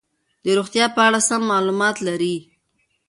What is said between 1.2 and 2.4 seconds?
سم معلومات لري.